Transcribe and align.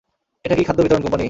এটা 0.45 0.55
কি 0.55 0.63
খাদ্য 0.63 0.79
বিতরণ 0.81 1.01
কোম্পানি? 1.01 1.19